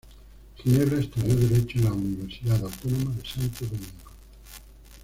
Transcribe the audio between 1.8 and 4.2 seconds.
la Universidad Autónoma de Santo Domingo.